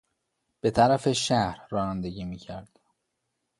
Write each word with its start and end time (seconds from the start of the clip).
به 0.61 0.71
طرف 0.71 1.11
شهر 1.11 1.67
رانندگی 1.69 2.23
میکرد. 2.25 2.79